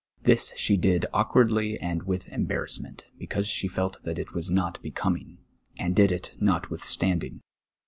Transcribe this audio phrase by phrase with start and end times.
[0.23, 5.37] This she did awkwardly and with embarrassment, because she felt that it was not becoming,
[5.77, 7.41] and did it notwith standing.